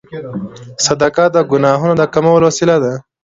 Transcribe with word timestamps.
صدقه 0.85 1.25
د 1.35 1.37
ګناهونو 1.51 1.93
د 1.97 2.03
کمولو 2.13 2.47
وسیله 2.49 2.75
ده. 2.83 2.93